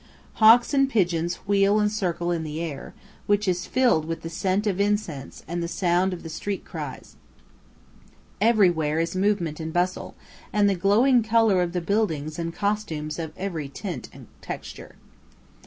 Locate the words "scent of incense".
4.31-5.43